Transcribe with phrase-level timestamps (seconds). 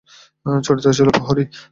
[0.63, 1.43] চরিত্র ছিল প্রহরী।